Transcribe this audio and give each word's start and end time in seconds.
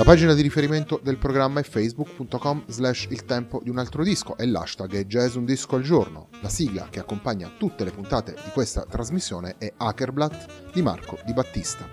La 0.00 0.06
pagina 0.06 0.32
di 0.32 0.40
riferimento 0.40 0.98
del 1.02 1.18
programma 1.18 1.60
è 1.60 1.62
facebook.com 1.62 2.64
slash 2.68 3.08
il 3.10 3.26
tempo 3.26 3.60
di 3.62 3.68
un 3.68 3.76
altro 3.76 4.02
disco 4.02 4.34
e 4.38 4.46
l'hashtag 4.46 4.94
è 4.94 5.04
jazz 5.04 5.34
un 5.34 5.44
disco 5.44 5.76
al 5.76 5.82
giorno. 5.82 6.28
La 6.40 6.48
sigla 6.48 6.88
che 6.88 7.00
accompagna 7.00 7.52
tutte 7.58 7.84
le 7.84 7.90
puntate 7.90 8.32
di 8.32 8.50
questa 8.54 8.86
trasmissione 8.88 9.56
è 9.58 9.70
Hackerblatt 9.76 10.72
di 10.72 10.80
Marco 10.80 11.18
Di 11.26 11.34
Battista. 11.34 11.86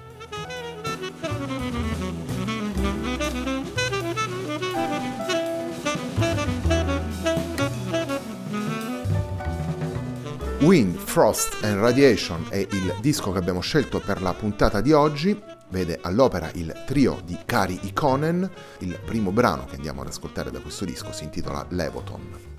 Wind, 10.61 10.95
Frost 10.95 11.57
and 11.63 11.81
Radiation 11.81 12.45
è 12.47 12.55
il 12.55 12.95
disco 13.01 13.33
che 13.33 13.39
abbiamo 13.39 13.59
scelto 13.59 13.99
per 13.99 14.21
la 14.21 14.33
puntata 14.33 14.79
di 14.79 14.93
oggi. 14.93 15.55
Vede 15.69 15.99
all'opera 16.01 16.49
il 16.53 16.83
trio 16.85 17.21
di 17.25 17.37
Cari 17.45 17.79
Ikonen. 17.83 18.49
Il 18.79 18.99
primo 19.03 19.31
brano 19.31 19.65
che 19.65 19.75
andiamo 19.75 20.01
ad 20.01 20.07
ascoltare 20.07 20.49
da 20.51 20.59
questo 20.59 20.85
disco 20.85 21.11
si 21.11 21.25
intitola 21.25 21.65
Levoton. 21.69 22.56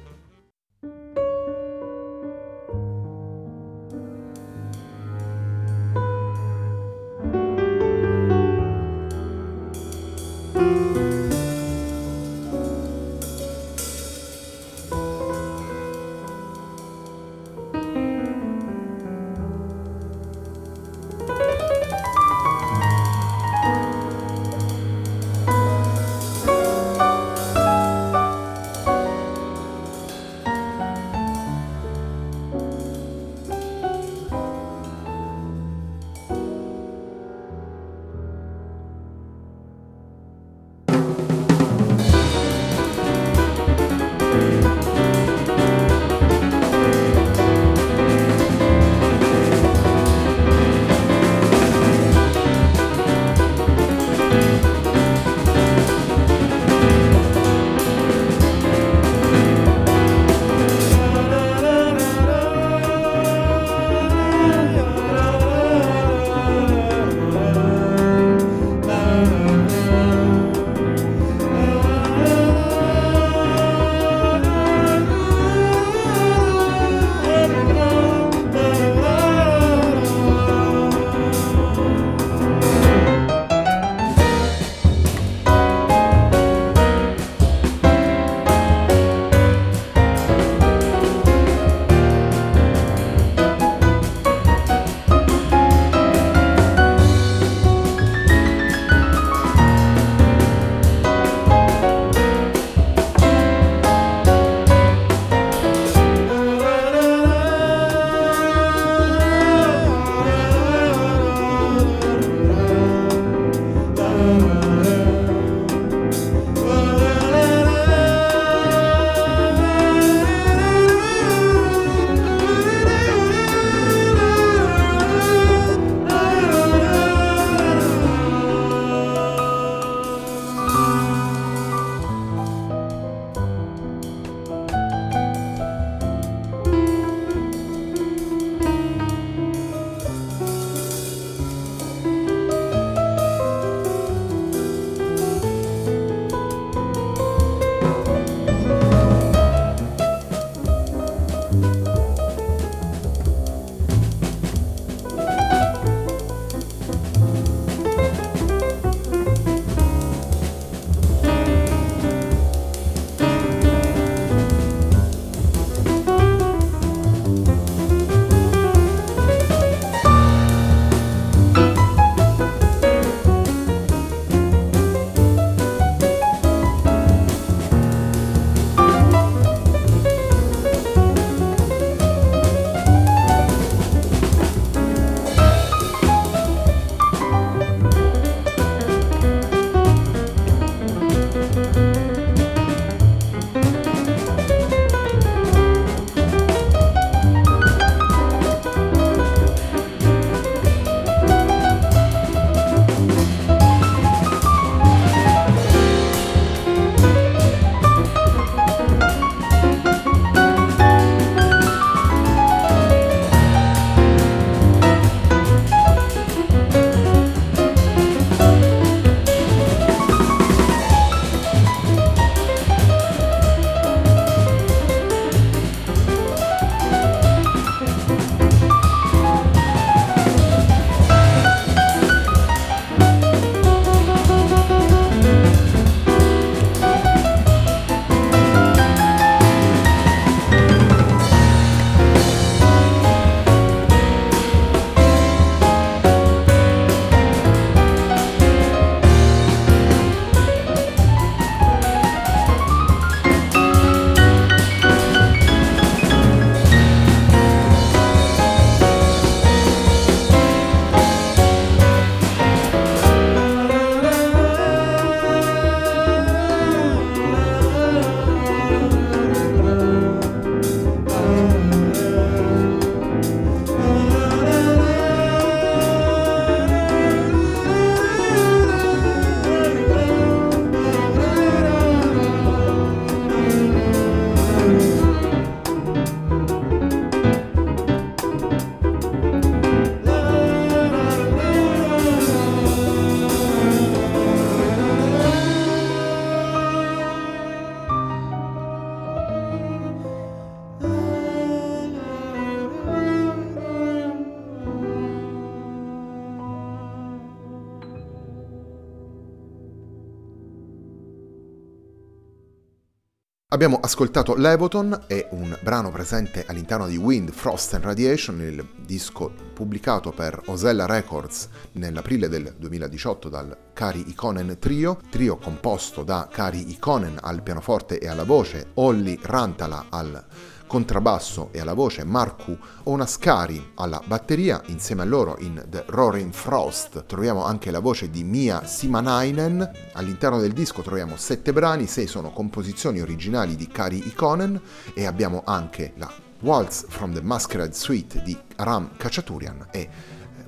Abbiamo 313.51 313.81
ascoltato 313.81 314.35
Levoton, 314.35 315.05
è 315.07 315.27
un 315.31 315.59
brano 315.63 315.91
presente 315.91 316.45
all'interno 316.47 316.87
di 316.87 316.99
Wind, 316.99 317.31
Frost 317.31 317.73
and 317.73 317.83
Radiation, 317.83 318.43
il 318.43 318.69
disco 318.85 319.33
pubblicato 319.55 320.13
per 320.13 320.39
Osella 320.49 320.85
Records 320.85 321.49
nell'aprile 321.73 322.29
del 322.29 322.55
2018 322.59 323.31
dal 323.31 323.57
Kari 323.73 324.11
Ikonen 324.11 324.59
Trio, 324.59 325.01
trio 325.09 325.39
composto 325.39 326.05
da 326.05 326.29
Kari 326.31 326.73
Ikonen 326.73 327.17
al 327.23 327.43
pianoforte 327.43 327.99
e 327.99 328.07
alla 328.07 328.25
voce, 328.25 328.73
Olli 328.75 329.19
Rantala 329.23 329.87
al 329.89 330.23
contrabbasso 330.69 331.49
e 331.51 331.59
alla 331.59 331.75
voce 331.75 332.05
Marku 332.05 332.57
Onascari 332.85 333.73
alla 333.75 334.01
batteria, 334.07 334.63
insieme 334.67 335.03
a 335.03 335.07
loro 335.07 335.37
in 335.41 335.65
The 335.69 335.83
Roaring 335.89 336.33
Frost 336.33 337.07
troviamo 337.07 337.45
anche 337.45 337.73
la 337.73 337.81
voce 337.81 338.11
di 338.11 338.23
Mia 338.23 338.65
Simanainen, 338.65 339.69
all'interno 339.95 340.39
del 340.39 340.53
disco 340.53 340.83
troviamo 340.83 341.17
sette 341.17 341.53
brani, 341.53 341.89
sei 341.89 342.07
sono 342.07 342.31
composizioni 342.31 343.01
originali 343.01 343.57
di 343.57 343.67
Kari 343.67 344.07
Ikonen 344.07 344.61
e 344.95 345.07
abbiamo 345.07 345.43
anche 345.45 345.95
la 345.97 346.09
Waltz 346.41 346.85
from 346.87 347.13
the 347.13 347.23
Masquerade 347.23 347.75
Suite 347.75 348.23
di 348.23 348.39
Ram 348.57 348.97
Kachaturian 348.97 349.67
e 349.73 349.81
eh, 349.81 349.89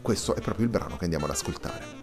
questo 0.02 0.36
è 0.36 0.40
proprio 0.40 0.66
il 0.66 0.70
brano 0.70 0.96
che 0.96 1.04
andiamo 1.04 1.24
ad 1.24 1.32
ascoltare. 1.32 1.99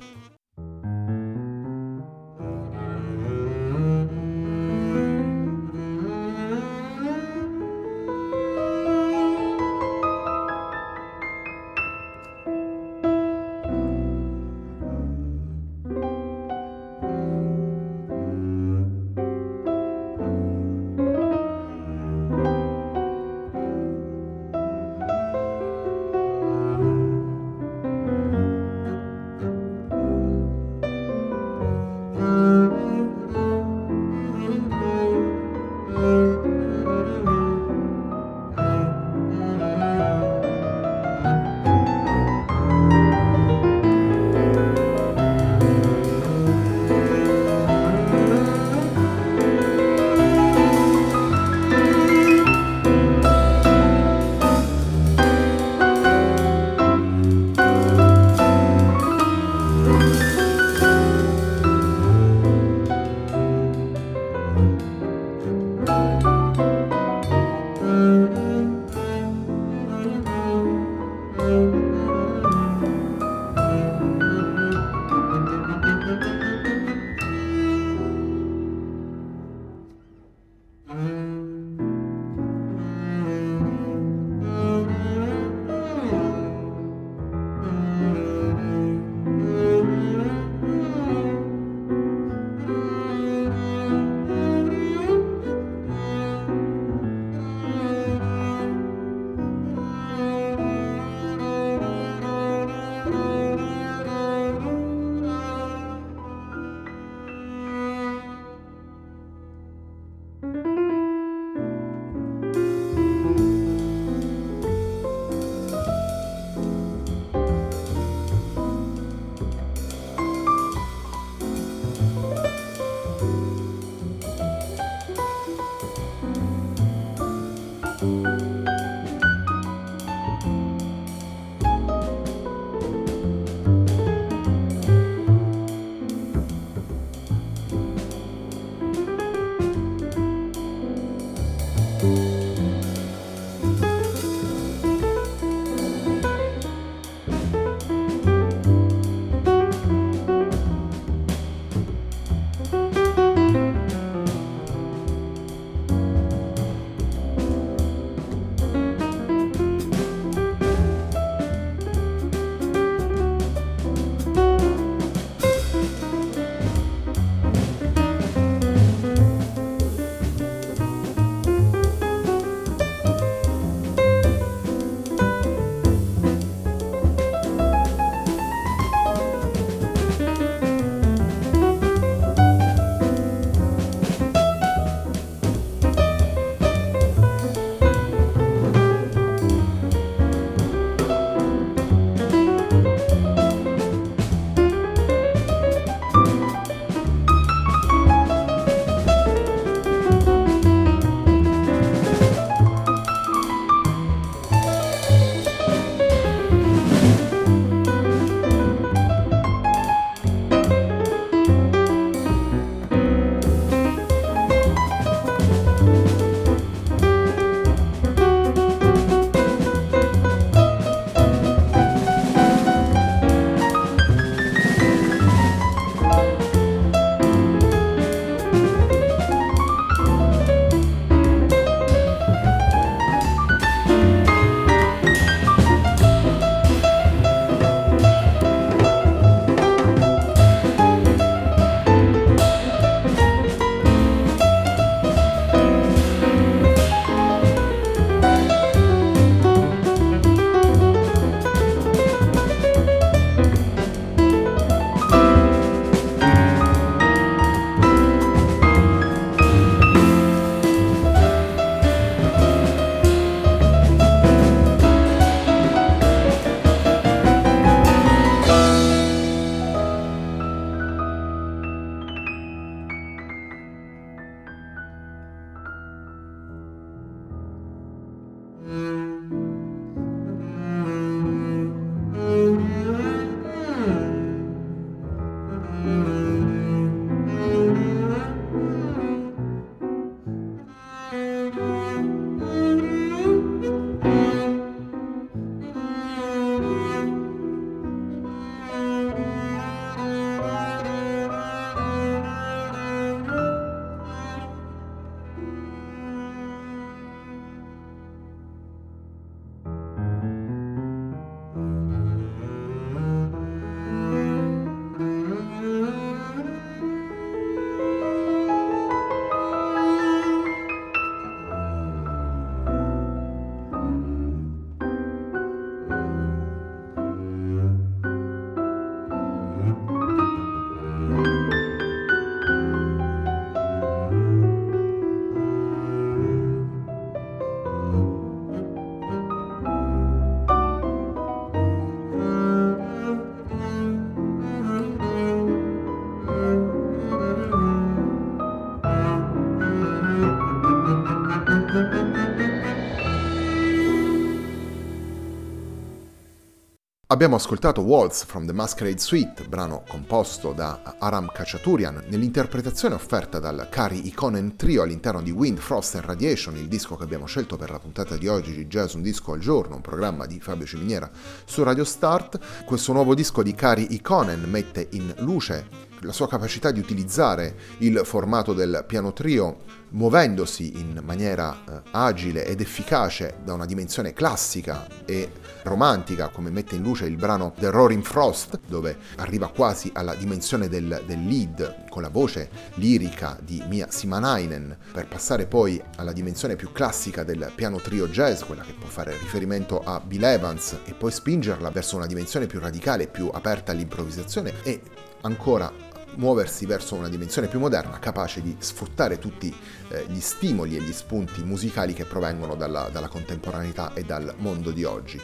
Abbiamo 357.18 357.38
ascoltato 357.38 357.82
Waltz 357.82 358.26
from 358.26 358.46
the 358.46 358.54
Masquerade 358.54 359.00
Suite, 359.00 359.48
brano 359.48 359.82
composto 359.90 360.54
da 360.54 360.98
Aram 361.00 361.32
Khachaturian, 361.34 362.04
nell'interpretazione 362.10 362.94
offerta 362.94 363.40
dal 363.40 363.70
Kari 363.72 364.06
Ikonen 364.06 364.56
Trio 364.56 364.84
all'interno 364.84 365.24
di 365.24 365.32
Wind, 365.32 365.58
Frost 365.58 365.96
and 365.96 366.06
Radiation, 366.06 366.58
il 366.58 366.68
disco 366.68 366.96
che 366.96 367.04
abbiamo 367.04 367.26
scelto 367.26 367.58
per 367.58 367.72
la 367.72 367.80
puntata 367.80 368.16
di 368.18 368.28
oggi 368.28 368.54
di 368.54 368.68
Jazz 368.68 368.94
Un 368.94 369.02
Disco 369.02 369.34
al 369.34 369.40
Giorno, 369.40 369.78
un 369.78 369.82
programma 369.82 370.28
di 370.28 370.40
Fabio 370.40 370.68
Ciminiera 370.68 371.10
su 371.44 371.64
Radio 371.64 371.86
Start. 371.86 372.40
Questo 372.64 372.94
nuovo 372.94 373.16
disco 373.16 373.42
di 373.42 373.56
Kari 373.56 373.96
Ikonen 373.96 374.44
mette 374.48 374.88
in 374.92 375.12
luce 375.18 375.86
la 376.02 376.12
sua 376.12 376.28
capacità 376.28 376.70
di 376.70 376.80
utilizzare 376.80 377.56
il 377.80 378.02
formato 378.04 378.54
del 378.54 378.84
piano 378.86 379.12
trio 379.14 379.58
muovendosi 379.90 380.80
in 380.80 381.00
maniera 381.04 381.56
eh, 381.56 381.82
agile 381.92 382.46
ed 382.46 382.62
efficace 382.62 383.38
da 383.44 383.54
una 383.54 383.66
dimensione 383.66 384.14
classica 384.14 384.88
e 385.06 385.32
romantica, 385.64 386.30
come 386.30 386.50
mette 386.50 386.76
in 386.76 386.82
luce 386.82 387.06
il 387.06 387.16
brano 387.16 387.54
The 387.58 387.70
Roaring 387.70 388.04
Frost, 388.04 388.60
dove 388.68 388.98
arriva 389.18 389.50
quasi 389.50 389.90
alla 389.94 390.16
dimensione 390.16 390.68
del, 390.68 391.04
del 391.06 391.26
lead 391.26 391.90
con 391.90 392.02
la 392.02 392.10
voce 392.10 392.50
lirica 392.76 393.38
di 393.42 393.64
Mia 393.68 393.88
Simanainen, 393.90 394.78
per 394.92 395.08
passare 395.08 395.46
poi 395.46 395.82
alla 395.96 396.14
dimensione 396.14 396.56
più 396.56 396.72
classica 396.72 397.24
del 397.24 397.52
piano 397.56 397.80
trio 397.80 398.08
jazz, 398.08 398.42
quella 398.44 398.64
che 398.64 398.74
può 398.74 398.88
fare 398.88 399.18
riferimento 399.18 399.82
a 399.84 400.00
Bill 400.00 400.24
Evans, 400.24 400.78
e 400.86 400.94
poi 400.94 401.12
spingerla 401.12 401.70
verso 401.70 401.96
una 401.96 402.06
dimensione 402.06 402.46
più 402.46 402.60
radicale, 402.60 403.08
più 403.08 403.30
aperta 403.32 403.72
all'improvvisazione 403.72 404.54
e 404.64 404.82
ancora 405.22 405.72
muoversi 406.18 406.66
verso 406.66 406.96
una 406.96 407.10
dimensione 407.10 407.48
più 407.48 407.60
moderna, 407.60 408.00
capace 408.00 408.42
di 408.42 408.56
sfruttare 408.60 409.18
tutti 409.18 409.56
eh, 409.90 410.06
gli 410.10 410.20
stimoli 410.20 410.76
e 410.76 410.82
gli 410.82 410.92
spunti 410.92 411.44
musicali 411.44 411.94
che 411.94 412.06
provengono 412.06 412.56
dalla, 412.56 412.90
dalla 412.92 413.08
contemporaneità 413.08 413.94
e 413.94 414.04
dal 414.04 414.36
mondo 414.38 414.72
di 414.72 414.84
oggi. 414.84 415.20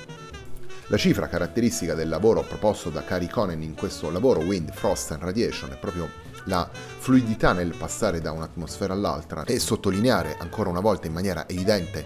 La 0.88 0.98
cifra 0.98 1.28
caratteristica 1.28 1.94
del 1.94 2.10
lavoro 2.10 2.42
proposto 2.42 2.90
da 2.90 3.04
Cary 3.04 3.28
Conen 3.28 3.62
in 3.62 3.74
questo 3.74 4.12
lavoro 4.12 4.42
Wind, 4.42 4.72
Frost 4.74 5.12
and 5.12 5.24
Radiation 5.24 5.72
è 5.72 5.78
proprio 5.78 6.10
la 6.46 6.70
fluidità 6.72 7.54
nel 7.54 7.74
passare 7.76 8.20
da 8.20 8.32
un'atmosfera 8.32 8.94
all'altra 8.94 9.44
e 9.46 9.60
sottolineare 9.60 10.36
ancora 10.40 10.70
una 10.70 10.82
volta 10.82 11.08
in 11.08 11.14
maniera 11.14 11.48
evidente 11.48 12.06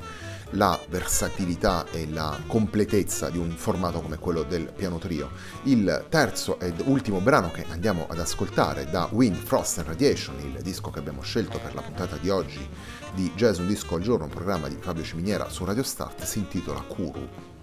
la 0.52 0.80
versatilità 0.90 1.86
e 1.92 2.08
la 2.10 2.40
completezza 2.48 3.30
di 3.30 3.38
un 3.38 3.52
formato 3.52 4.02
come 4.02 4.18
quello 4.18 4.44
del 4.44 4.72
piano 4.76 4.98
trio. 4.98 5.32
Il 5.64 6.06
terzo 6.10 6.60
ed 6.60 6.82
ultimo 6.86 7.20
brano 7.20 7.52
che 7.52 7.66
andiamo 7.70 8.08
ad 8.10 8.20
ascoltare 8.20 8.90
da 8.90 9.08
Wind, 9.12 9.36
Frost 9.36 9.80
and 9.80 9.88
Radiation, 9.88 10.40
il 10.40 10.62
disco 10.62 10.90
che 10.90 11.00
abbiamo 11.00 11.22
scelto 11.22 11.60
per 11.60 11.74
la 11.74 11.82
puntata 11.82 12.18
di 12.18 12.30
oggi 12.30 12.68
di 13.14 13.32
Jazz 13.36 13.60
Un 13.60 13.68
Disco 13.68 13.96
al 13.96 14.02
Giorno, 14.02 14.26
un 14.26 14.32
programma 14.32 14.68
di 14.68 14.78
Fabio 14.80 15.04
Ciminiera 15.04 15.50
su 15.50 15.66
Radio 15.66 15.84
Start, 15.84 16.24
si 16.24 16.40
intitola 16.40 16.82
Kuru. 16.82 17.57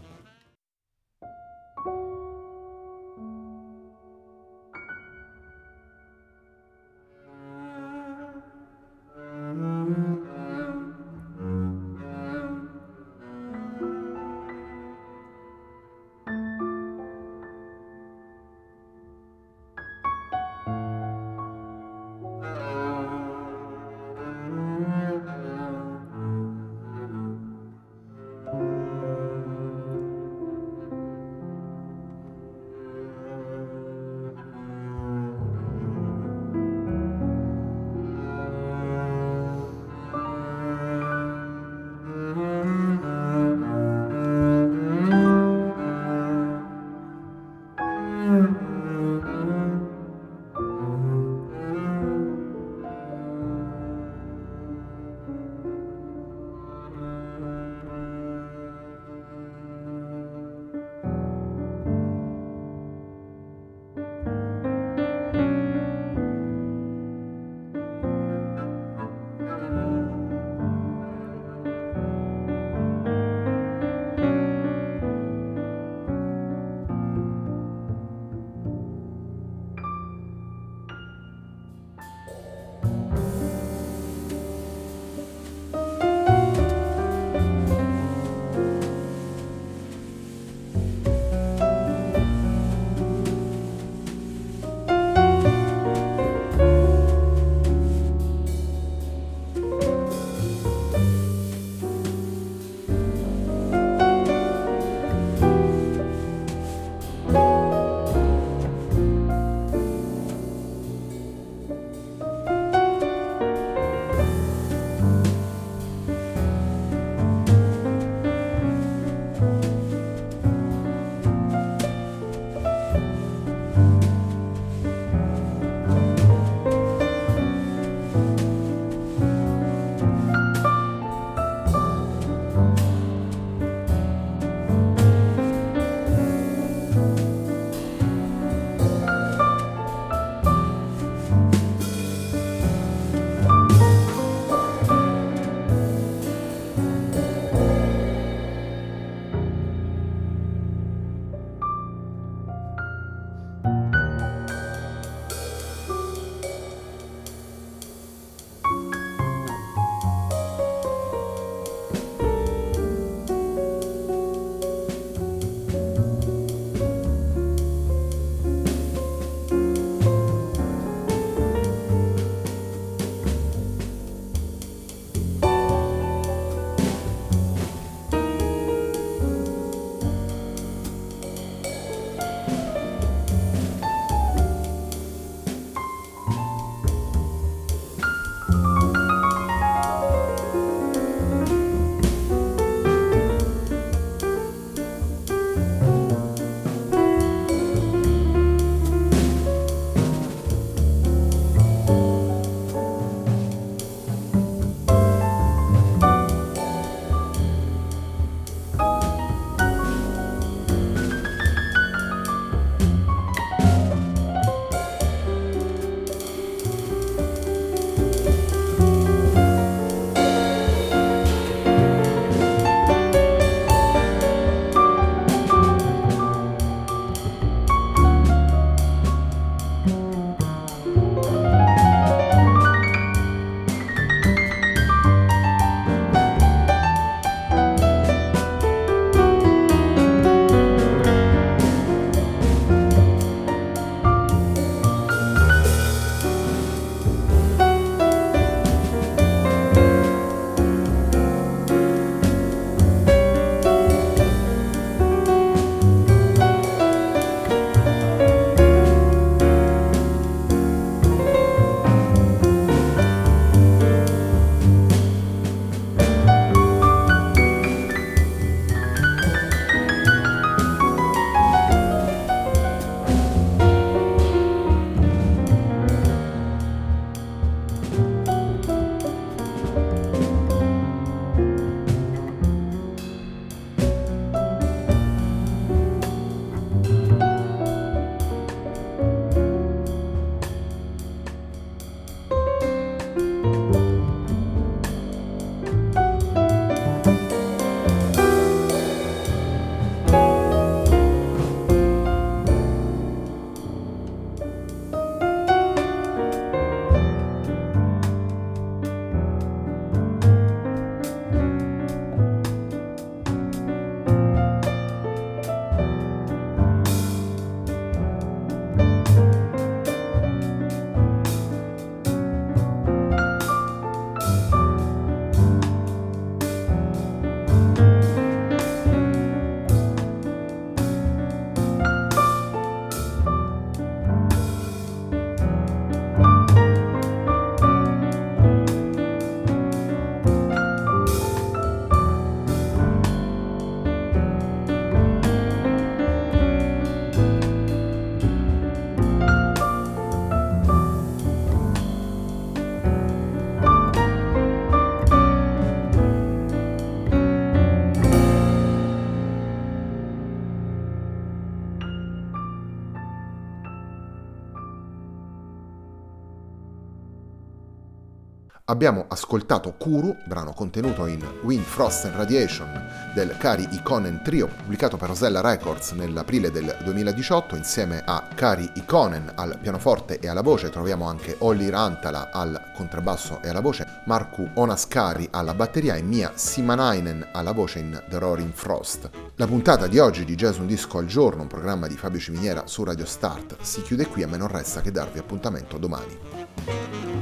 Abbiamo 368.66 369.04
ascoltato 369.08 369.74
Kuru, 369.74 370.16
brano 370.24 370.54
contenuto 370.54 371.04
in 371.04 371.22
Wind, 371.42 371.64
Frost 371.64 372.06
and 372.06 372.14
Radiation 372.14 373.12
del 373.12 373.36
Kari 373.36 373.68
Ikonen 373.72 374.22
Trio, 374.24 374.46
pubblicato 374.46 374.96
per 374.96 375.08
Rosella 375.08 375.42
Records 375.42 375.90
nell'aprile 375.90 376.50
del 376.50 376.74
2018. 376.82 377.56
Insieme 377.56 378.02
a 378.02 378.26
Kari 378.34 378.70
Ikonen 378.76 379.32
al 379.34 379.58
pianoforte 379.60 380.18
e 380.18 380.28
alla 380.28 380.40
voce 380.40 380.70
troviamo 380.70 381.06
anche 381.06 381.36
Olli 381.40 381.68
Rantala 381.68 382.30
al 382.32 382.72
contrabbasso 382.74 383.42
e 383.42 383.50
alla 383.50 383.60
voce, 383.60 384.00
Marku 384.06 384.48
Onaskari 384.54 385.28
alla 385.30 385.52
batteria 385.52 385.96
e 385.96 386.02
Mia 386.02 386.32
Simanainen 386.34 387.28
alla 387.32 387.52
voce 387.52 387.80
in 387.80 388.02
The 388.08 388.18
Roaring 388.18 388.54
Frost. 388.54 389.10
La 389.34 389.46
puntata 389.46 389.86
di 389.88 389.98
oggi 389.98 390.24
di 390.24 390.36
Jazz 390.36 390.56
Un 390.56 390.66
Disco 390.66 390.96
al 390.96 391.04
Giorno, 391.04 391.42
un 391.42 391.48
programma 391.48 391.86
di 391.86 391.98
Fabio 391.98 392.18
Ciminiera 392.18 392.66
su 392.66 392.82
Radio 392.82 393.04
Start, 393.04 393.58
si 393.60 393.82
chiude 393.82 394.06
qui, 394.06 394.22
a 394.22 394.26
me 394.26 394.38
non 394.38 394.48
resta 394.48 394.80
che 394.80 394.90
darvi 394.90 395.18
appuntamento 395.18 395.76
domani. 395.76 397.13